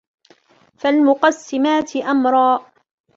فالمقسمات 0.77 1.95
أمرا 1.95 2.65